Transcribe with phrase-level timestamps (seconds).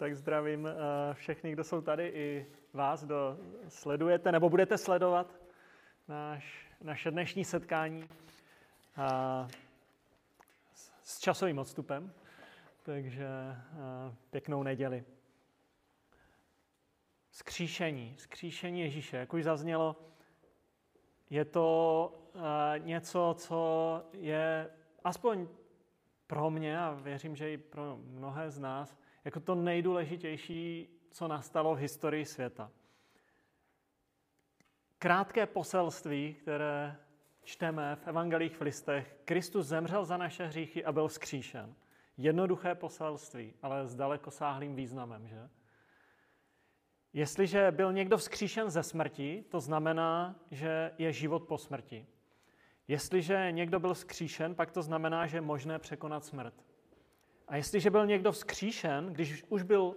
[0.00, 5.34] Tak zdravím eh, všechny, kdo jsou tady, i vás, kdo sledujete nebo budete sledovat
[6.08, 8.08] náš, naše dnešní setkání
[8.96, 9.48] a,
[11.02, 12.12] s časovým odstupem.
[12.82, 13.56] Takže a,
[14.30, 15.04] pěknou neděli.
[17.30, 19.96] Skříšení, skříšení Ježíše, jak už zaznělo,
[21.30, 22.12] je to
[22.78, 24.70] něco, co je
[25.04, 25.48] aspoň
[26.26, 31.74] pro mě a věřím, že i pro mnohé z nás, jako to nejdůležitější, co nastalo
[31.74, 32.70] v historii světa.
[34.98, 36.96] Krátké poselství, které
[37.42, 39.16] čteme v evangelích v listech.
[39.24, 41.74] Kristus zemřel za naše hříchy a byl vzkříšen.
[42.16, 45.48] Jednoduché poselství, ale s dalekosáhlým významem, že?
[47.12, 52.06] Jestliže byl někdo vzkříšen ze smrti, to znamená, že je život po smrti.
[52.88, 56.54] Jestliže někdo byl vzkříšen, pak to znamená, že je možné překonat smrt.
[57.50, 59.96] A jestliže byl někdo vzkříšen, když už byl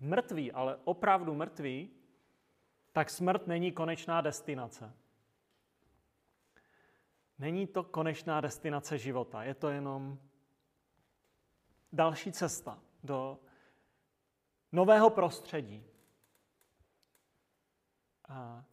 [0.00, 1.90] mrtvý, ale opravdu mrtvý,
[2.92, 4.94] tak smrt není konečná destinace.
[7.38, 10.18] Není to konečná destinace života, je to jenom
[11.92, 13.38] další cesta do
[14.72, 15.84] nového prostředí.
[18.28, 18.64] A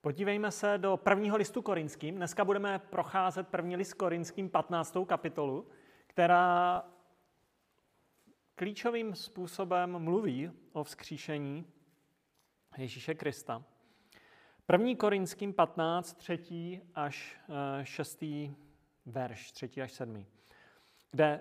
[0.00, 2.16] podívejme se do prvního listu korinským.
[2.16, 4.96] Dneska budeme procházet první list korinským 15.
[5.06, 5.66] kapitolu
[6.14, 6.84] která
[8.54, 11.66] klíčovým způsobem mluví o vzkříšení
[12.76, 13.64] Ježíše Krista.
[14.66, 16.82] První Korinským 15, 3.
[16.94, 17.40] až
[17.82, 18.22] 6.
[18.22, 18.54] Eh,
[19.06, 19.82] verš, 3.
[19.82, 20.26] až 7.
[21.10, 21.40] Kde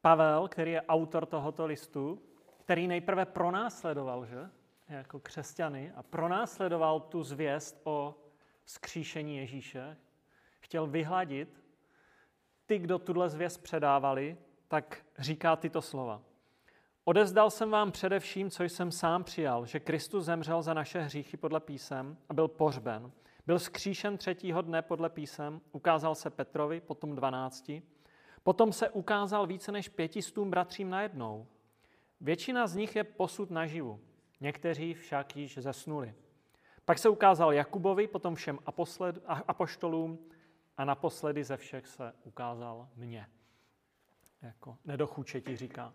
[0.00, 2.22] Pavel, který je autor tohoto listu,
[2.60, 4.50] který nejprve pronásledoval, že,
[4.88, 8.14] jako křesťany, a pronásledoval tu zvěst o
[8.64, 9.96] vzkříšení Ježíše,
[10.60, 11.67] chtěl vyhladit
[12.68, 14.36] ty, kdo tuhle zvěst předávali,
[14.68, 16.22] tak říká tyto slova.
[17.04, 21.60] Odevzdal jsem vám především, co jsem sám přijal, že Kristus zemřel za naše hříchy podle
[21.60, 23.12] písem a byl pohřben.
[23.46, 27.82] Byl skříšen třetího dne podle písem, ukázal se Petrovi, potom dvanácti.
[28.42, 31.46] Potom se ukázal více než pětistům bratřím najednou.
[32.20, 34.00] Většina z nich je posud naživu,
[34.40, 36.14] někteří však již zesnuli.
[36.84, 38.58] Pak se ukázal Jakubovi, potom všem
[39.46, 40.18] apoštolům,
[40.78, 43.26] a naposledy ze všech se ukázal mně.
[44.42, 45.92] Jako nedochuče ti říká.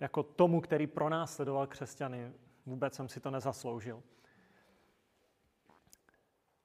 [0.00, 2.32] Jako tomu, který pronásledoval křesťany,
[2.66, 4.02] vůbec jsem si to nezasloužil.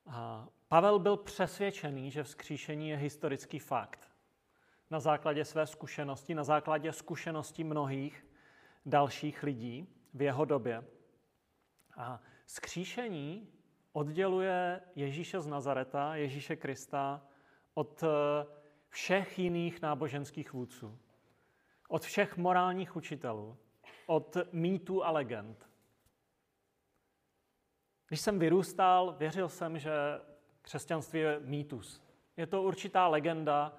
[0.06, 4.12] A Pavel byl přesvědčený, že vzkříšení je historický fakt.
[4.90, 8.26] Na základě své zkušenosti, na základě zkušenosti mnohých
[8.86, 10.84] dalších lidí v jeho době.
[11.96, 13.57] A vzkříšení
[13.98, 17.22] odděluje Ježíše z Nazareta, Ježíše Krista,
[17.74, 18.08] od eh,
[18.90, 21.00] všech jiných náboženských vůdců,
[21.88, 23.58] od všech morálních učitelů,
[24.06, 25.70] od mýtů a legend.
[28.08, 29.92] Když jsem vyrůstal, věřil jsem, že
[30.62, 32.04] křesťanství je mýtus.
[32.38, 33.78] Je to určitá legenda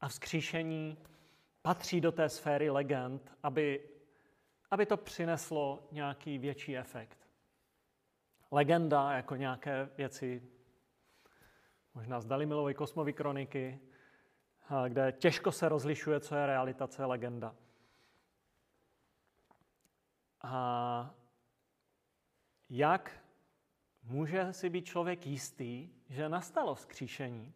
[0.00, 0.98] a vzkříšení
[1.62, 3.88] patří do té sféry legend, aby,
[4.70, 7.23] aby to přineslo nějaký větší efekt
[8.54, 10.42] legenda, jako nějaké věci,
[11.94, 13.80] možná z Dalimilovy kosmovy kroniky,
[14.88, 17.56] kde těžko se rozlišuje, co je realita, co je legenda.
[20.42, 21.14] A
[22.70, 23.24] jak
[24.02, 27.54] může si být člověk jistý, že nastalo vzkříšení,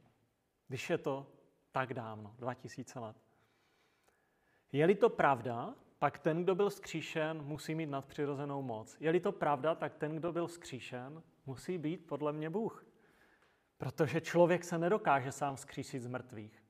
[0.69, 1.27] když je to
[1.73, 3.17] tak dávno, 2000 let?
[4.73, 8.97] Je-li to pravda, pak ten, kdo byl skříšen, musí mít nadpřirozenou moc.
[9.01, 12.85] Je-li to pravda, tak ten, kdo byl skříšen, musí být podle mě Bůh.
[13.79, 16.63] Protože člověk se nedokáže sám skřísit z mrtvých.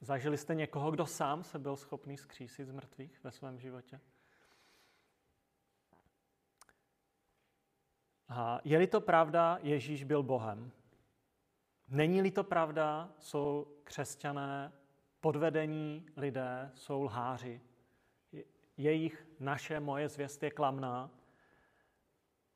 [0.00, 4.00] Zažili jste někoho, kdo sám se byl schopný skřísit z mrtvých ve svém životě?
[8.28, 10.72] A je-li to pravda, Ježíš byl Bohem.
[11.88, 14.72] Není-li to pravda, jsou křesťané
[15.20, 17.60] podvedení lidé jsou lháři.
[18.76, 21.10] Jejich, naše, moje zvěst je klamná.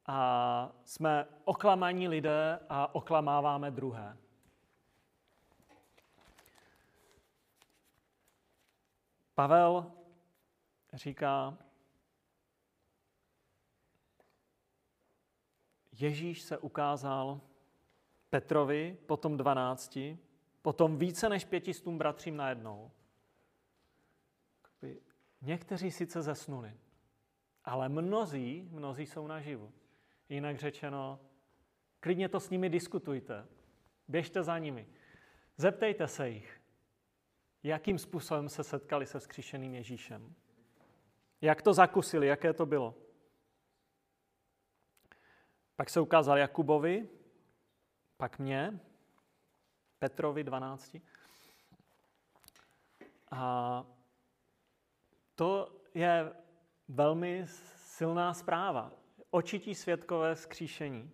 [0.06, 4.16] A jsme oklamaní lidé a oklamáváme druhé.
[9.34, 9.92] Pavel
[10.92, 11.58] říká,
[15.92, 17.40] Ježíš se ukázal
[18.30, 20.18] Petrovi, potom dvanácti,
[20.64, 22.90] Potom více než pětistům bratřím najednou.
[25.42, 26.72] Někteří sice zesnuli,
[27.64, 29.72] ale mnozí, mnozí jsou naživu.
[30.28, 31.20] Jinak řečeno,
[32.00, 33.46] klidně to s nimi diskutujte.
[34.08, 34.86] Běžte za nimi.
[35.56, 36.60] Zeptejte se jich,
[37.62, 40.34] jakým způsobem se setkali se vzkříšeným Ježíšem.
[41.40, 42.94] Jak to zakusili, jaké to bylo.
[45.76, 47.08] Pak se ukázal Jakubovi,
[48.16, 48.80] pak mě,
[50.04, 50.96] Petrovi 12.
[53.30, 53.84] A
[55.34, 56.32] to je
[56.88, 57.44] velmi
[57.76, 58.92] silná zpráva.
[59.30, 61.10] Očití světkové skříšení.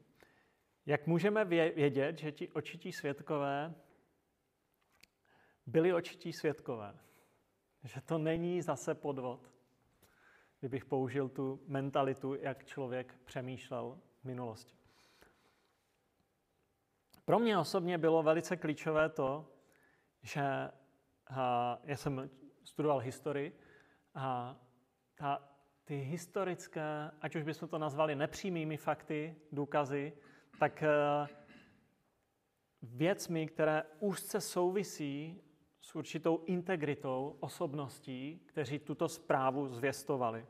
[0.87, 3.75] Jak můžeme vědět, že ti očití světkové
[5.67, 6.99] byli očití světkové?
[7.85, 9.51] Že to není zase podvod,
[10.61, 14.80] kdybych použil tu mentalitu, jak člověk přemýšlel v minulosti.
[17.31, 19.47] Pro mě osobně bylo velice klíčové to,
[20.23, 20.41] že
[21.85, 22.31] já jsem
[22.65, 23.59] studoval historii
[24.15, 24.57] a
[25.15, 25.49] ta,
[25.85, 30.13] ty historické, ať už bychom to nazvali nepřímými fakty, důkazy,
[30.59, 30.89] tak eh,
[32.83, 35.43] věcmi, které úzce souvisí
[35.81, 40.47] s určitou integritou osobností, kteří tuto zprávu zvěstovali.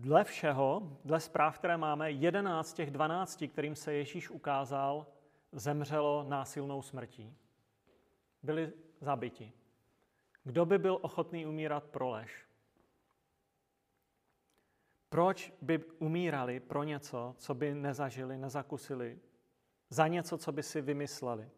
[0.00, 5.06] Dle všeho, dle zpráv, které máme, 11 z těch 12, kterým se Ježíš ukázal,
[5.52, 7.36] zemřelo násilnou smrtí.
[8.42, 9.52] Byli zabiti.
[10.44, 12.46] Kdo by byl ochotný umírat pro lež?
[15.08, 19.18] Proč by umírali pro něco, co by nezažili, nezakusili,
[19.90, 21.50] za něco, co by si vymysleli?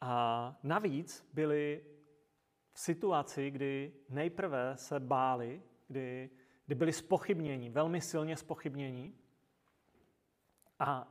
[0.00, 1.84] A navíc byli
[2.72, 6.30] v situaci, kdy nejprve se báli, kdy,
[6.66, 9.12] kdy byli spochybněni, velmi silně spochybněni,
[10.78, 11.08] a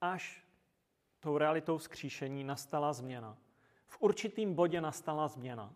[0.00, 0.44] až
[1.20, 3.38] tou realitou vzkříšení nastala změna.
[3.86, 5.74] V určitým bodě nastala změna.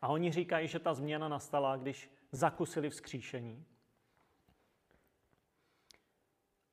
[0.00, 3.66] A oni říkají, že ta změna nastala, když zakusili vzkříšení.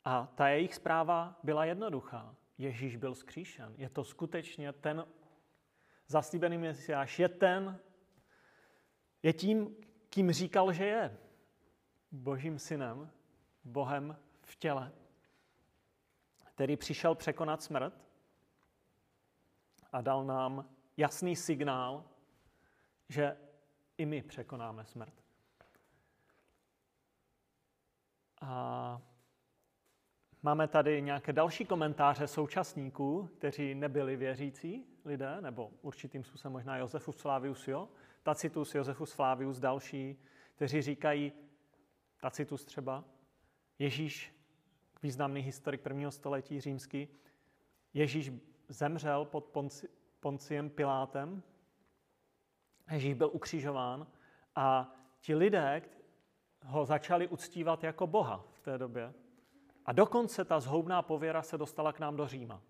[0.06, 2.36] A ta jejich zpráva byla jednoduchá.
[2.58, 3.74] Ježíš byl vzkříšen.
[3.78, 5.06] Je to skutečně ten
[6.08, 7.80] zaslíbený Mesiáš, je ten,
[9.24, 9.76] je tím,
[10.10, 11.18] kým říkal, že je.
[12.12, 13.12] Božím synem,
[13.64, 14.92] Bohem v těle,
[16.44, 17.94] který přišel překonat smrt
[19.92, 22.06] a dal nám jasný signál,
[23.10, 23.38] že
[23.98, 25.14] i my překonáme smrt.
[28.42, 29.02] A
[30.42, 37.22] máme tady nějaké další komentáře současníků, kteří nebyli věřící lidé, nebo určitým způsobem možná Josefus
[37.22, 37.90] Flavius, jo?
[38.24, 40.20] Tacitus, Josefus Flavius, další,
[40.56, 41.32] kteří říkají,
[42.20, 43.04] Tacitus třeba,
[43.80, 44.36] Ježíš,
[45.04, 47.08] významný historik prvního století římský,
[47.94, 48.32] Ježíš
[48.68, 49.90] zemřel pod Ponci,
[50.20, 51.44] Ponciem Pilátem,
[52.92, 54.08] Ježíš byl ukřižován
[54.56, 55.82] a ti lidé
[56.66, 59.14] ho začali uctívat jako Boha v té době.
[59.86, 62.62] A dokonce ta zhoubná pověra se dostala k nám do Říma.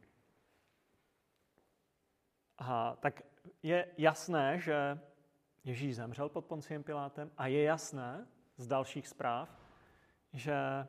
[2.58, 3.22] A tak
[3.64, 5.00] je jasné, že
[5.64, 8.28] Ježíš zemřel pod Ponciem Pilátem a je jasné
[8.58, 9.50] z dalších zpráv,
[10.34, 10.88] že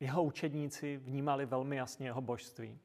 [0.00, 2.78] jeho učedníci vnímali velmi jasně jeho božství.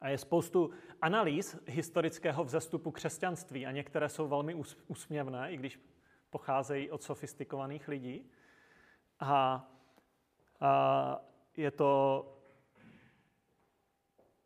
[0.00, 0.70] A je spoustu
[1.02, 4.54] analýz historického vzestupu křesťanství a některé jsou velmi
[4.86, 5.80] úsměvné, i když
[6.30, 8.30] pocházejí od sofistikovaných lidí.
[9.20, 9.66] A,
[10.60, 11.20] a
[11.56, 12.35] je to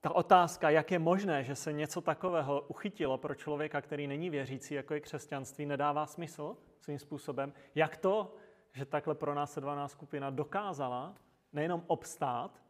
[0.00, 4.74] ta otázka, jak je možné, že se něco takového uchytilo pro člověka, který není věřící,
[4.74, 7.52] jako je křesťanství, nedává smysl svým způsobem.
[7.74, 8.34] Jak to,
[8.72, 11.14] že takhle pronásledovaná skupina dokázala
[11.52, 12.62] nejenom obstát,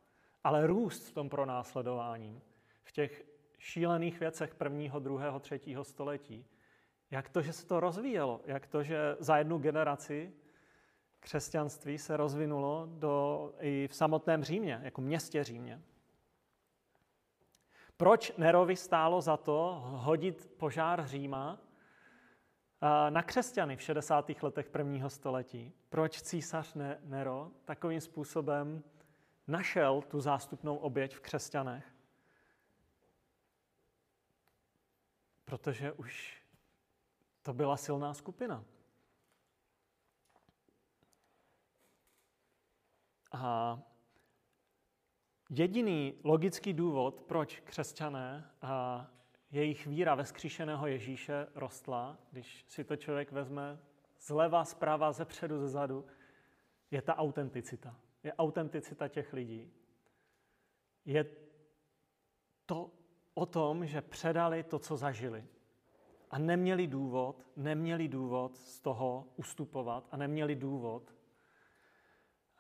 [0.45, 2.43] ale růst v tom pronásledování,
[2.85, 3.25] v těch
[3.59, 6.47] šílených věcech prvního, druhého, třetího století.
[7.11, 8.41] Jak to, že se to rozvíjelo?
[8.45, 10.33] Jak to, že za jednu generaci
[11.21, 15.83] křesťanství se rozvinulo do, i v samotném Římě, jako městě Římě?
[18.01, 21.59] Proč Nerovi stálo za to hodit požár Říma
[23.11, 24.43] na křesťany v 60.
[24.43, 25.73] letech prvního století?
[25.89, 28.85] Proč císař Nero takovým způsobem
[29.47, 31.95] našel tu zástupnou oběť v křesťanech?
[35.45, 36.43] Protože už
[37.43, 38.65] to byla silná skupina.
[43.33, 43.79] A
[45.53, 49.07] Jediný logický důvod, proč křesťané a
[49.51, 53.79] jejich víra ve skříšeného Ježíše rostla, když si to člověk vezme
[54.21, 56.07] zleva, zprava, ze předu, ze zadu,
[56.91, 57.97] je ta autenticita.
[58.23, 59.73] Je autenticita těch lidí.
[61.05, 61.27] Je
[62.67, 62.91] to
[63.35, 65.45] o tom, že předali to, co zažili.
[66.31, 71.15] A neměli důvod, neměli důvod z toho ustupovat a neměli důvod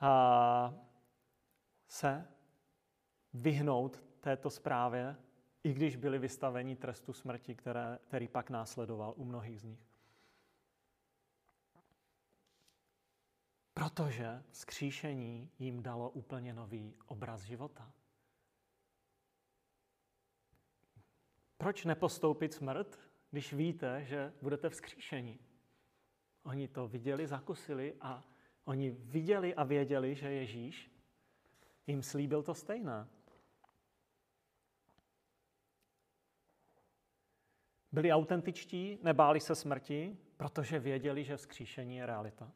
[0.01, 0.75] a
[1.87, 2.29] se
[3.35, 5.17] vyhnout této zprávě,
[5.65, 9.91] i když byli vystaveni trestu smrti, které, který pak následoval u mnohých z nich.
[13.75, 17.93] Protože skříšení jim dalo úplně nový obraz života.
[21.57, 22.99] Proč nepostoupit smrt,
[23.31, 25.39] když víte, že budete vzkříšení?
[26.43, 28.25] Oni to viděli, zakusili a
[28.65, 30.91] oni viděli a věděli, že Ježíš
[31.87, 33.09] jim slíbil to stejné.
[37.93, 42.53] Byli autentičtí, nebáli se smrti, protože věděli, že vzkříšení je realita.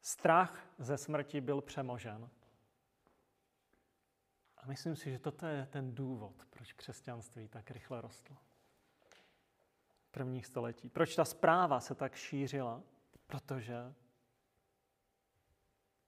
[0.00, 2.30] Strach ze smrti byl přemožen.
[4.56, 8.36] A myslím si, že toto je ten důvod, proč křesťanství tak rychle rostlo.
[10.10, 10.88] Prvních století.
[10.88, 12.82] Proč ta zpráva se tak šířila?
[13.26, 13.94] Protože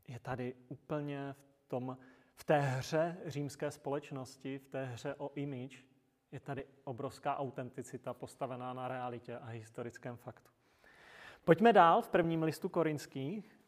[0.09, 1.99] je tady úplně v, tom,
[2.35, 5.85] v té hře římské společnosti, v té hře o image,
[6.33, 10.51] je tady obrovská autenticita postavená na realitě a historickém faktu.
[11.45, 13.61] Pojďme dál v prvním listu korinských,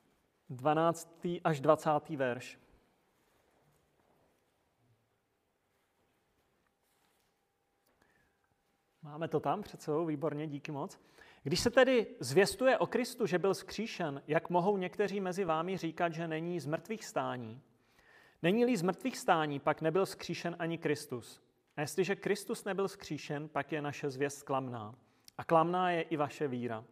[0.51, 1.27] 12.
[1.45, 1.91] až 20.
[2.09, 2.59] verš.
[9.03, 11.01] Máme to tam před sebou, výborně, díky moc.
[11.43, 16.13] Když se tedy zvěstuje o Kristu, že byl skříšen, jak mohou někteří mezi vámi říkat,
[16.13, 17.63] že není z mrtvých stání?
[18.43, 21.42] Není-li z mrtvých stání, pak nebyl skříšen ani Kristus.
[21.77, 24.95] A jestliže Kristus nebyl skříšen, pak je naše zvěst klamná.
[25.39, 26.85] A klamná je i vaše víra.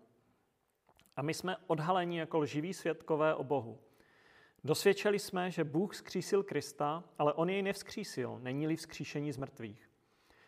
[1.17, 3.81] A my jsme odhaleni jako lživí svědkové o Bohu.
[4.65, 9.91] Dosvědčili jsme, že Bůh skřísil Krista, ale on jej nevzkřísil, není-li vzkříšení z mrtvých.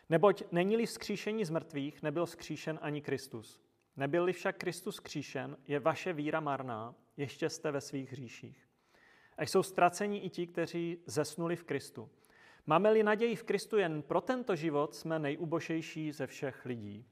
[0.09, 3.61] Neboť není-li vzkříšení z mrtvých, nebyl vzkříšen ani Kristus.
[3.97, 8.67] Nebyl-li však Kristus skříšen, je vaše víra marná, ještě jste ve svých hříších.
[9.37, 12.09] A jsou ztraceni i ti, kteří zesnuli v Kristu.
[12.65, 17.05] Máme-li naději v Kristu jen pro tento život, jsme nejubošejší ze všech lidí.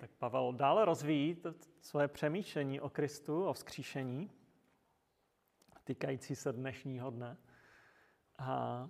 [0.00, 1.42] Tak Pavel dále rozvíjí
[1.80, 4.30] svoje přemýšlení o Kristu, o vzkříšení,
[5.84, 7.36] týkající se dnešního dne.
[8.38, 8.88] A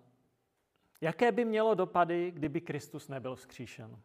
[1.01, 4.03] jaké by mělo dopady, kdyby Kristus nebyl vzkříšen?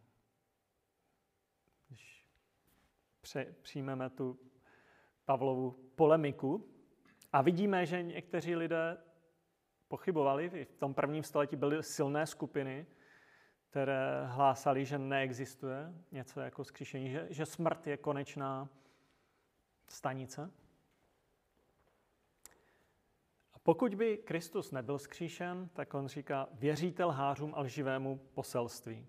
[1.87, 2.27] Když
[3.61, 4.39] přijmeme tu
[5.25, 6.76] Pavlovu polemiku
[7.33, 8.97] a vidíme, že někteří lidé
[9.87, 10.65] pochybovali.
[10.65, 12.85] V tom prvním století byly silné skupiny,
[13.69, 18.69] které hlásali, že neexistuje něco jako skříšení, že, že smrt je konečná
[19.87, 20.51] stanice.
[23.53, 29.07] A pokud by Kristus nebyl skříšen, tak on říká, věříte lhářům a lživému poselství.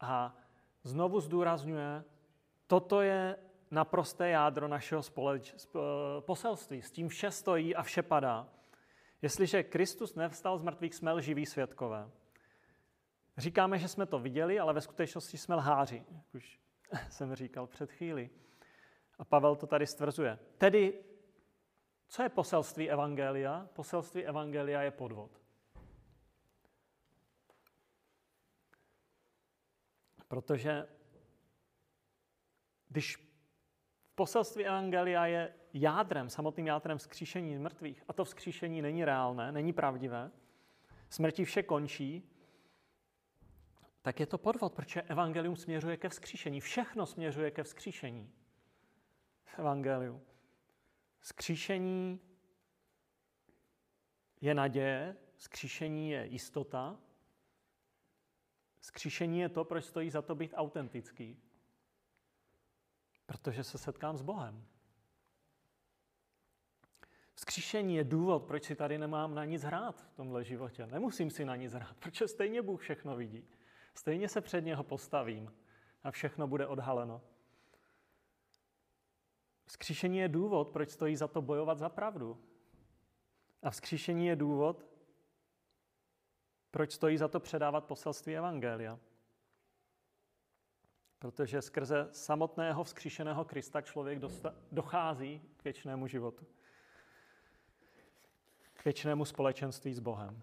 [0.00, 0.36] A
[0.82, 2.04] znovu zdůrazňuje,
[2.66, 3.36] toto je
[3.74, 5.54] naprosté jádro našeho společ,
[6.20, 6.82] poselství.
[6.82, 8.48] S tím vše stojí a vše padá.
[9.22, 12.10] Jestliže Kristus nevstal z mrtvých, jsme lživí svědkové.
[13.36, 16.60] Říkáme, že jsme to viděli, ale ve skutečnosti jsme lháři, jak už
[17.10, 18.30] jsem říkal před chvíli.
[19.18, 20.38] A Pavel to tady stvrzuje.
[20.58, 21.04] Tedy,
[22.08, 23.68] co je poselství Evangelia?
[23.72, 25.40] Poselství Evangelia je podvod.
[30.28, 30.86] Protože
[32.88, 33.33] když
[34.14, 40.30] poselství Evangelia je jádrem, samotným jádrem vzkříšení mrtvých, a to vzkříšení není reálné, není pravdivé,
[41.08, 42.30] smrti vše končí,
[44.02, 46.60] tak je to podvod, protože evangelium směřuje ke vzkříšení.
[46.60, 48.32] Všechno směřuje ke vzkříšení
[49.44, 50.22] v evangeliu.
[51.20, 52.20] Vzkříšení
[54.40, 56.96] je naděje, vzkříšení je jistota,
[58.78, 61.42] vzkříšení je to, proč stojí za to být autentický.
[63.26, 64.66] Protože se setkám s Bohem.
[67.34, 70.86] Vzkříšení je důvod, proč si tady nemám na nic hrát v tomhle životě.
[70.86, 73.48] Nemusím si na nic hrát, protože stejně Bůh všechno vidí.
[73.94, 75.52] Stejně se před něho postavím
[76.02, 77.22] a všechno bude odhaleno.
[79.66, 82.44] Vzkříšení je důvod, proč stojí za to bojovat za pravdu.
[83.62, 84.86] A vzkříšení je důvod,
[86.70, 88.98] proč stojí za to předávat poselství Evangelia.
[91.24, 94.18] Protože skrze samotného vzkříšeného Krista člověk
[94.72, 96.46] dochází k věčnému životu.
[98.74, 100.42] K věčnému společenství s Bohem.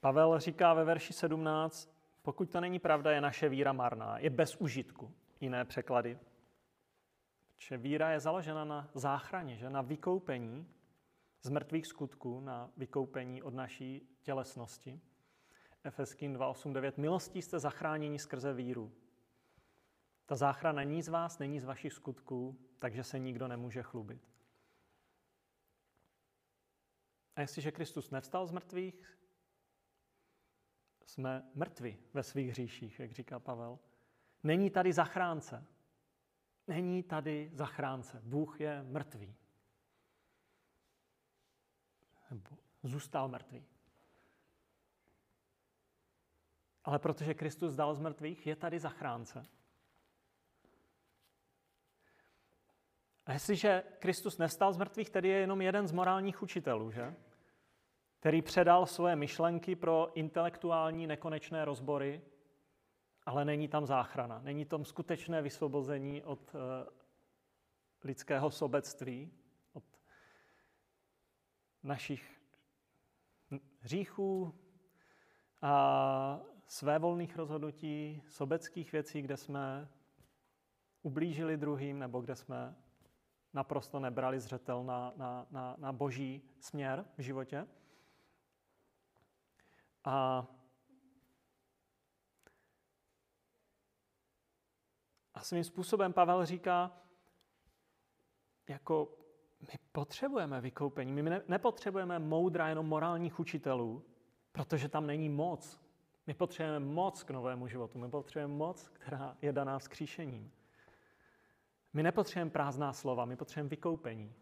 [0.00, 1.90] Pavel říká ve verši 17,
[2.22, 5.14] pokud to není pravda, je naše víra marná, je bez užitku.
[5.40, 6.18] Jiné překlady.
[7.58, 10.68] Že víra je založena na záchraně, že na vykoupení
[11.42, 15.00] z mrtvých skutků, na vykoupení od naší tělesnosti.
[15.88, 16.92] Efeským 2.8.9.
[16.96, 18.92] Milostí jste zachráněni skrze víru.
[20.26, 24.28] Ta záchrana není z vás, není z vašich skutků, takže se nikdo nemůže chlubit.
[27.36, 29.18] A jestliže Kristus nevstal z mrtvých,
[31.06, 33.78] jsme mrtví ve svých hříších, jak říká Pavel.
[34.42, 35.66] Není tady zachránce.
[36.66, 38.20] Není tady zachránce.
[38.24, 39.36] Bůh je mrtvý.
[42.30, 43.77] Nebo zůstal mrtvý.
[46.88, 49.46] Ale protože Kristus dal z mrtvých, je tady zachránce.
[53.26, 57.14] A jestliže Kristus nestal z mrtvých, tedy je jenom jeden z morálních učitelů, že?
[58.20, 62.22] který předal svoje myšlenky pro intelektuální nekonečné rozbory,
[63.26, 64.40] ale není tam záchrana.
[64.42, 66.60] Není tam skutečné vysvobození od uh,
[68.04, 69.32] lidského sobectví,
[69.72, 69.84] od
[71.82, 72.40] našich
[73.80, 74.54] hříchů
[75.62, 79.88] a svévolných rozhodnutí, sobeckých věcí, kde jsme
[81.02, 82.76] ublížili druhým nebo kde jsme
[83.52, 87.66] naprosto nebrali zřetel na, na, na, na boží směr v životě.
[90.04, 90.46] A,
[95.34, 97.02] a svým způsobem Pavel říká,
[98.68, 99.18] jako
[99.60, 104.04] my potřebujeme vykoupení, my ne, nepotřebujeme moudra jenom morálních učitelů,
[104.52, 105.87] protože tam není moc.
[106.28, 110.52] My potřebujeme moc k novému životu, my potřebujeme moc, která je daná vzkříšením.
[111.92, 114.34] My nepotřebujeme prázdná slova, my potřebujeme vykoupení.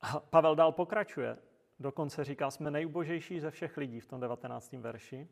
[0.00, 1.38] A Pavel dál pokračuje.
[1.78, 4.72] Dokonce říká, jsme nejubožejší ze všech lidí v tom 19.
[4.72, 5.28] verši,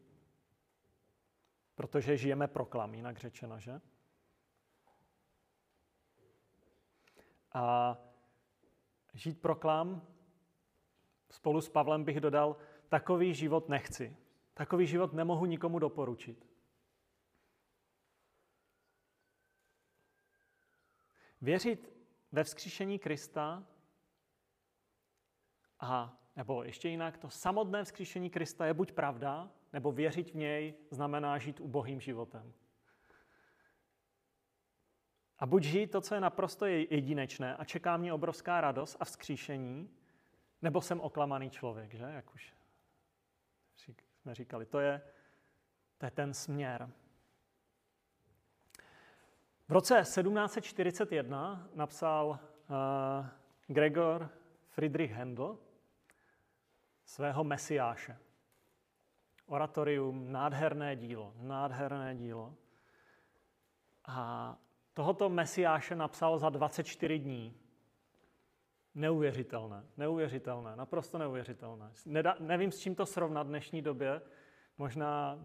[1.75, 3.81] protože žijeme proklam, jinak řečeno, že?
[7.53, 7.97] A
[9.15, 10.16] žít proklam,
[11.31, 12.57] spolu s Pavlem bych dodal,
[12.89, 14.17] takový život nechci.
[14.55, 16.47] Takový život nemohu nikomu doporučit.
[21.41, 21.93] Věřit
[22.33, 23.67] ve vzkříšení Krista
[25.81, 30.75] a nebo ještě jinak, to samotné vzkříšení Krista je buď pravda, nebo věřit v něj
[30.91, 32.53] znamená žít ubohým životem.
[35.39, 39.91] A buď žít to, co je naprosto jedinečné a čeká mě obrovská radost a vzkříšení,
[40.63, 42.05] nebo jsem oklamaný člověk, že?
[42.05, 42.57] Jak už
[44.27, 44.67] jsme říkali.
[44.67, 45.03] To je,
[45.99, 46.91] to je ten směr.
[49.69, 53.27] V roce 1741 napsal uh,
[53.67, 54.31] Gregor
[54.69, 55.59] Friedrich Handel
[57.05, 58.19] svého mesiáše.
[59.47, 62.55] Oratorium, nádherné dílo, nádherné dílo.
[64.05, 64.57] A
[64.95, 67.55] tohoto mesiáše napsal za 24 dní.
[68.97, 71.91] Neuvěřitelné, neuvěřitelné, naprosto neuvěřitelné.
[72.07, 74.23] Neda, nevím, s čím to srovnat v dnešní době.
[74.79, 75.39] Možná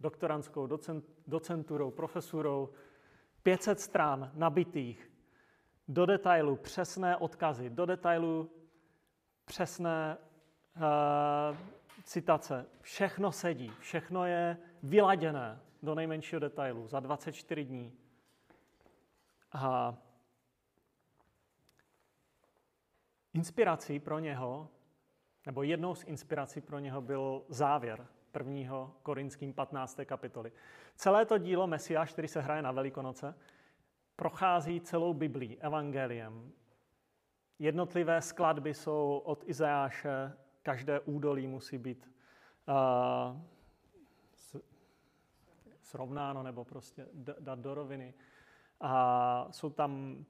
[0.00, 2.68] doktorantskou, docent, docenturou, profesurou,
[3.42, 5.10] 500 stran nabitých,
[5.88, 8.50] do detailu přesné odkazy, do detailu
[9.44, 10.16] přesné
[10.76, 11.56] uh,
[12.04, 12.66] citace.
[12.80, 17.92] Všechno sedí, všechno je vyladěné do nejmenšího detailu za 24 dní.
[19.52, 19.96] A
[23.36, 24.68] inspirací pro něho,
[25.46, 30.00] nebo jednou z inspirací pro něho byl závěr prvního Korinským 15.
[30.04, 30.52] kapitoly.
[30.94, 33.34] Celé to dílo Mesiáš, který se hraje na Velikonoce,
[34.16, 36.52] prochází celou Biblí, evangeliem.
[37.58, 42.10] Jednotlivé skladby jsou od Izajáše, každé údolí musí být
[42.68, 43.40] uh,
[45.82, 47.06] srovnáno nebo prostě
[47.40, 48.14] dát do roviny.
[48.80, 50.24] A jsou tam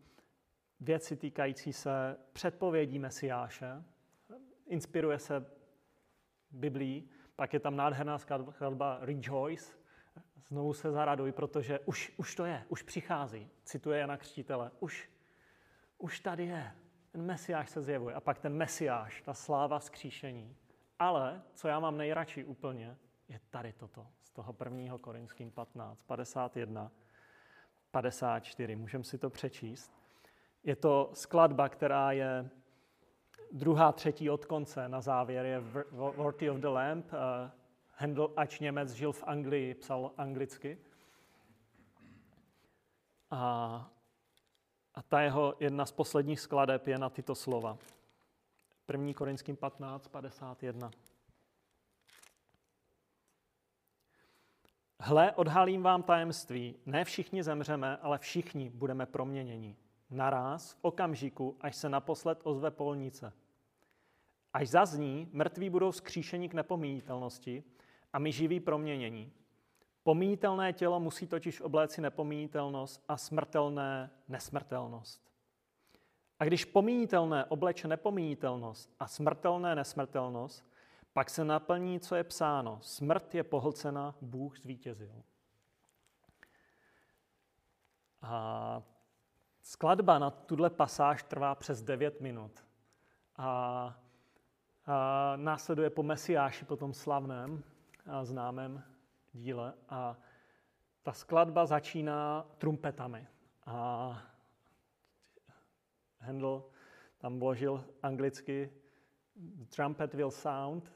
[0.81, 3.85] věci týkající se předpovědí Mesiáše,
[4.67, 5.47] inspiruje se
[6.51, 9.77] Biblí, pak je tam nádherná skladba Rejoice,
[10.47, 15.11] znovu se zaraduj, protože už, už to je, už přichází, cituje Jana Křtitele, už,
[15.99, 16.73] už tady je,
[17.13, 18.15] ten Mesiáš se zjevuje.
[18.15, 20.57] A pak ten Mesiáš, ta sláva skříšení.
[20.99, 22.97] Ale, co já mám nejradši úplně,
[23.29, 26.93] je tady toto, z toho prvního Korinským 15, 51,
[27.91, 28.77] 54.
[28.77, 29.93] Můžeme si to přečíst.
[30.67, 32.51] Je to skladba, která je
[33.53, 35.61] druhá, třetí od konce, na závěr je
[35.93, 37.19] Worthy of the Lamp, uh,
[37.95, 40.79] Handel, ač Němec žil v Anglii, psal anglicky.
[43.31, 43.91] A,
[44.95, 47.79] a ta jeho jedna z posledních skladeb je na tyto slova.
[48.93, 49.15] 1.
[49.15, 50.91] Korinským 15, 51.
[55.01, 56.77] Hle, odhalím vám tajemství.
[56.87, 59.77] Ne všichni zemřeme, ale všichni budeme proměněni.
[60.11, 63.33] Naraz, v okamžiku, až se naposled ozve polnice.
[64.53, 67.65] Až zazní, mrtví budou skříšeni k nepomíjitelnosti
[68.13, 69.33] a my živí proměnění.
[70.03, 75.27] Pomíjitelné tělo musí totiž obléci nepomíjitelnost a smrtelné nesmrtelnost.
[76.39, 80.65] A když pomíjitelné obleče nepomíjitelnost a smrtelné nesmrtelnost,
[81.13, 82.79] pak se naplní, co je psáno.
[82.83, 85.23] Smrt je pohlcena, Bůh zvítězil.
[88.23, 88.83] A
[89.67, 92.65] skladba na tuhle pasáž trvá přes 9 minut.
[93.37, 93.47] A,
[94.87, 97.65] a následuje po Mesiáši, po tom slavném
[98.07, 98.85] a známém
[99.33, 99.75] díle.
[99.89, 100.17] A
[101.03, 103.27] ta skladba začíná trumpetami.
[103.67, 104.23] A
[106.21, 106.65] Handel
[107.19, 108.71] tam vložil anglicky
[109.69, 110.93] trumpet will sound,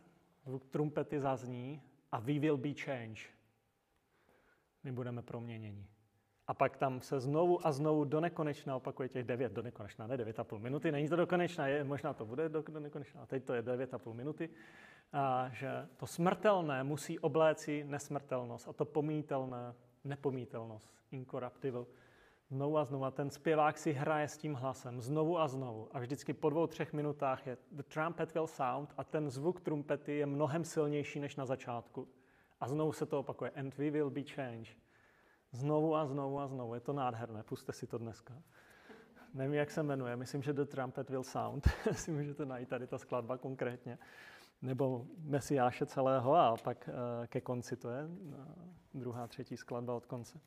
[0.46, 3.22] zvuk trumpety zazní a we will be change.
[4.84, 5.86] My budeme proměněni.
[6.50, 10.16] A pak tam se znovu a znovu do nekonečna opakuje těch devět do nekonečna, ne
[10.16, 13.26] devět a půl minuty, není to do konečna, je, možná to bude do, do nekonečna,
[13.26, 14.50] teď to je devět a půl minuty,
[15.12, 21.84] a že to smrtelné musí obléci nesmrtelnost a to pomítelné nepomítelnost, incorruptible.
[22.48, 23.04] Znovu a znovu.
[23.04, 25.88] A ten zpěvák si hraje s tím hlasem znovu a znovu.
[25.92, 30.16] A vždycky po dvou, třech minutách je the trumpet will sound a ten zvuk trumpety
[30.16, 32.08] je mnohem silnější než na začátku.
[32.60, 33.50] A znovu se to opakuje.
[33.50, 34.76] And we will be changed.
[35.52, 36.74] Znovu a znovu a znovu.
[36.74, 37.42] Je to nádherné.
[37.42, 38.34] Puste si to dneska.
[39.34, 40.16] Nevím, jak se jmenuje.
[40.16, 41.68] Myslím, že The Trumpet Will Sound.
[41.92, 43.98] si můžete najít tady ta skladba konkrétně.
[44.62, 48.34] Nebo Mesiáše celého a pak uh, ke konci to je uh,
[48.94, 50.40] druhá, třetí skladba od konce.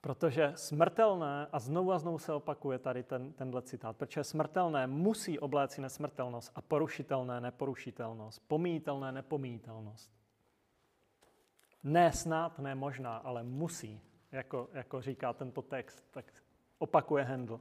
[0.00, 5.38] Protože smrtelné, a znovu a znovu se opakuje tady ten, tenhle citát, protože smrtelné musí
[5.38, 10.21] obléci nesmrtelnost a porušitelné neporušitelnost, pomíjitelné nepomíjitelnost.
[11.82, 14.00] Ne snad, ne možná, ale musí,
[14.32, 16.32] jako, jako říká tento text, tak
[16.78, 17.60] opakuje Handel.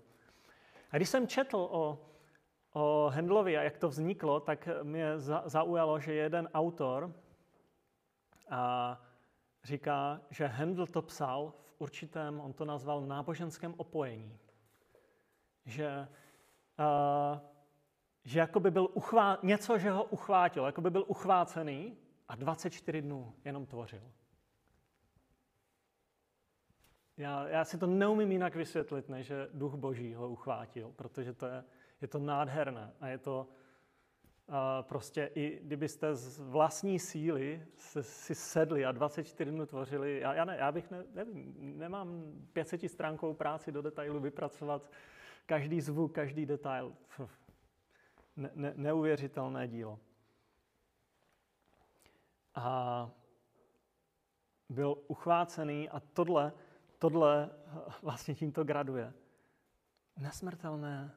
[0.91, 1.99] A když jsem četl o,
[2.73, 7.13] o Handlovi a jak to vzniklo, tak mě zaujalo, že jeden autor
[8.49, 8.97] a
[9.63, 14.38] říká, že Handel to psal v určitém, on to nazval náboženském opojení.
[15.65, 16.07] Že,
[16.79, 17.39] uh,
[18.23, 21.97] že jako by byl uchvá, něco, že ho uchvátilo, jako by byl uchvácený
[22.32, 24.12] a 24 dnů jenom tvořil.
[27.17, 31.46] Já, já si to neumím jinak vysvětlit, než že duch boží ho uchvátil, protože to
[31.46, 31.63] je,
[32.02, 33.48] je to nádherné a je to
[34.48, 40.34] uh, prostě i kdybyste z vlastní síly se, si sedli a 24 dnů tvořili, já,
[40.34, 44.91] já, ne, já bych, ne, nevím, nemám 500 stránkovou práci do detailu vypracovat
[45.46, 46.94] každý zvuk, každý detail.
[48.36, 50.00] Ne, ne, neuvěřitelné dílo.
[52.55, 53.09] A
[54.69, 56.53] byl uchvácený a tohle,
[56.99, 57.49] tohle
[58.01, 59.13] vlastně tímto graduje.
[60.17, 61.15] Nesmrtelné,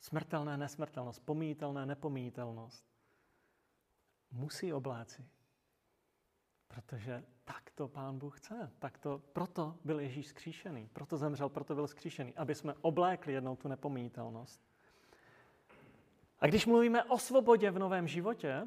[0.00, 2.84] smrtelné nesmrtelnost, pomíjitelné nepomíjitelnost.
[4.30, 5.28] Musí obléci.
[6.68, 8.72] Protože tak to pán Bůh chce.
[8.78, 10.88] Tak to, proto byl Ježíš skříšený.
[10.92, 12.34] Proto zemřel, proto byl skříšený.
[12.36, 14.60] Aby jsme oblékli jednou tu nepomíjitelnost.
[16.40, 18.66] A když mluvíme o svobodě v novém životě,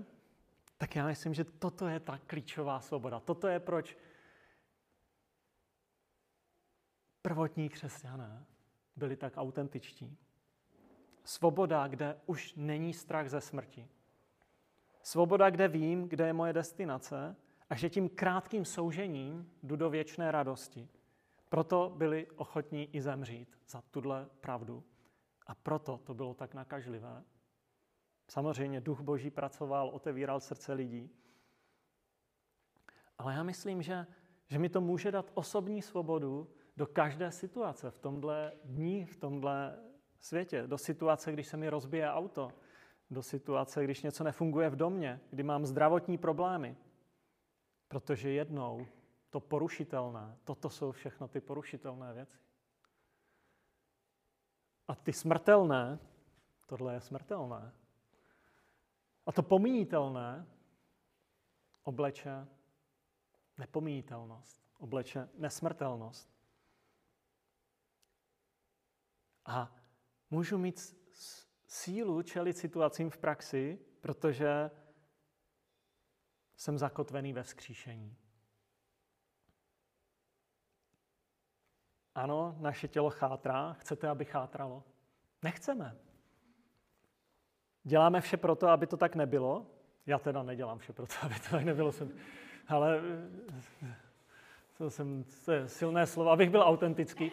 [0.82, 3.20] tak já myslím, že toto je ta klíčová svoboda.
[3.20, 3.98] Toto je proč
[7.22, 8.46] prvotní křesťané
[8.96, 10.18] byli tak autentičtí.
[11.24, 13.88] Svoboda, kde už není strach ze smrti.
[15.04, 17.36] Svoboda, kde vím, kde je moje destinace
[17.70, 20.90] a že tím krátkým soužením jdu do věčné radosti.
[21.50, 24.84] Proto byli ochotní i zemřít za tuhle pravdu.
[25.48, 27.24] A proto to bylo tak nakažlivé.
[28.32, 31.10] Samozřejmě duch boží pracoval, otevíral srdce lidí.
[33.18, 34.08] Ale já myslím, že,
[34.48, 39.80] že mi to může dát osobní svobodu do každé situace v tomhle dní, v tomhle
[40.20, 40.68] světě.
[40.68, 42.52] Do situace, když se mi rozbije auto.
[43.10, 46.78] Do situace, když něco nefunguje v domě, kdy mám zdravotní problémy.
[47.88, 48.88] Protože jednou
[49.30, 52.38] to porušitelné, toto jsou všechno ty porušitelné věci.
[54.88, 56.00] A ty smrtelné,
[56.68, 57.81] tohle je smrtelné.
[59.26, 60.48] A to pomíjitelné
[61.84, 62.48] obleče
[63.58, 66.32] nepomíjitelnost, obleče nesmrtelnost.
[69.46, 69.76] A
[70.30, 70.80] můžu mít
[71.68, 74.72] sílu čelit situacím v praxi, protože
[76.56, 78.18] jsem zakotvený ve vzkříšení.
[82.16, 83.74] Ano, naše tělo chátrá.
[83.74, 84.84] Chcete, aby chátralo?
[85.44, 86.11] Nechceme.
[87.84, 89.66] Děláme vše pro to, aby to tak nebylo.
[90.06, 91.92] Já teda nedělám vše pro to, aby to tak nebylo.
[92.68, 93.02] Ale
[94.78, 97.32] to, jsem, to je silné slovo, abych byl autentický.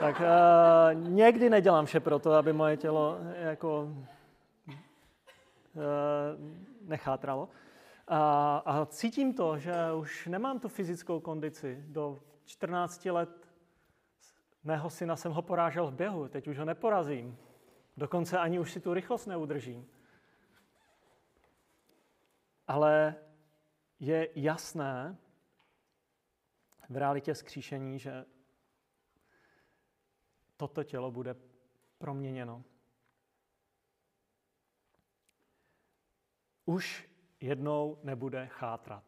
[0.00, 3.88] Tak uh, někdy nedělám vše pro to, aby moje tělo jako
[6.80, 7.48] nechátralo.
[8.08, 11.84] A, a cítím to, že už nemám tu fyzickou kondici.
[11.86, 13.28] Do 14 let
[14.64, 17.36] mého syna jsem ho porážel v běhu, teď už ho neporazím.
[17.98, 19.90] Dokonce ani už si tu rychlost neudržím.
[22.66, 23.16] Ale
[24.00, 25.18] je jasné
[26.88, 28.24] v realitě skříšení, že
[30.56, 31.36] toto tělo bude
[31.98, 32.64] proměněno.
[36.64, 39.04] Už jednou nebude chátrat.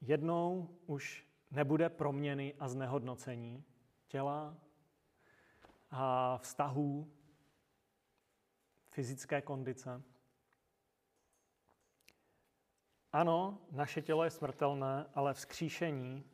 [0.00, 3.64] Jednou už nebude proměny a znehodnocení
[4.06, 4.65] těla
[5.98, 7.12] a vztahů,
[8.90, 10.02] fyzické kondice.
[13.12, 16.24] Ano, naše tělo je smrtelné, ale vzkříšení,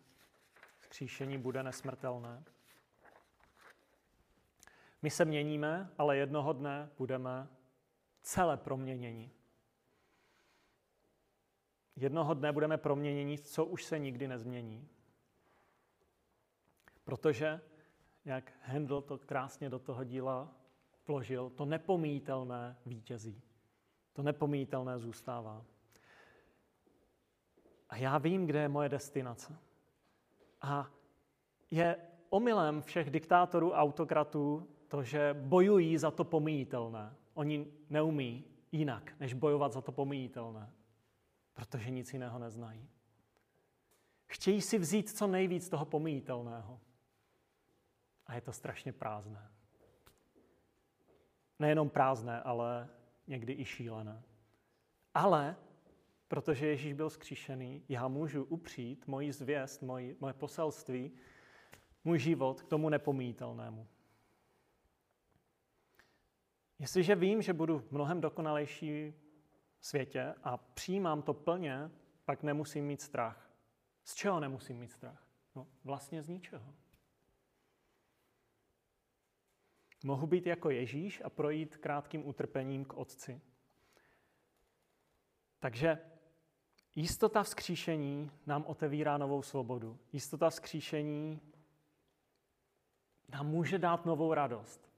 [0.78, 2.44] vzkříšení bude nesmrtelné.
[5.02, 7.48] My se měníme, ale jednoho dne budeme
[8.22, 9.30] celé proměnění.
[11.96, 14.88] Jednoho dne budeme proměnění, co už se nikdy nezmění.
[17.04, 17.60] Protože,
[18.24, 20.54] jak Handel to krásně do toho díla
[21.06, 23.42] vložil, to nepomítelné vítězí.
[24.12, 25.64] To nepomítelné zůstává.
[27.88, 29.58] A já vím, kde je moje destinace.
[30.62, 30.90] A
[31.70, 31.96] je
[32.30, 37.14] omylem všech diktátorů, autokratů to, že bojují za to pomíjitelné.
[37.34, 40.72] Oni neumí jinak, než bojovat za to pomíjitelné,
[41.52, 42.88] protože nic jiného neznají.
[44.26, 46.80] Chtějí si vzít co nejvíc toho pomíjitelného.
[48.26, 49.50] A je to strašně prázdné.
[51.58, 52.88] Nejenom prázdné, ale
[53.26, 54.22] někdy i šílené.
[55.14, 55.56] Ale
[56.32, 61.12] protože Ježíš byl zkříšený, já můžu upřít moji zvěst, moji, moje poselství,
[62.04, 63.88] můj život k tomu nepomítelnému.
[66.78, 69.14] Jestliže vím, že budu v mnohem dokonalejší
[69.80, 71.90] světě a přijímám to plně,
[72.24, 73.50] pak nemusím mít strach.
[74.04, 75.26] Z čeho nemusím mít strach?
[75.54, 76.74] No, vlastně z ničeho.
[80.02, 83.40] Mohu být jako Ježíš a projít krátkým utrpením k Otci.
[85.58, 85.98] Takže
[86.96, 89.98] jistota vzkříšení nám otevírá novou svobodu.
[90.12, 91.40] Jistota vzkříšení
[93.28, 94.92] nám může dát novou radost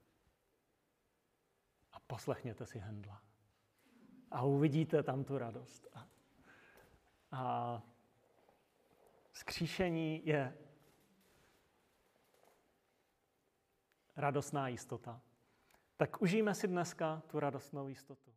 [2.07, 3.21] poslechněte si Hendla.
[4.31, 5.87] A uvidíte tam tu radost.
[5.93, 6.07] A,
[7.31, 7.81] a
[9.33, 10.57] skříšení je
[14.17, 15.21] radostná jistota.
[15.97, 18.31] Tak užijme si dneska tu radostnou jistotu.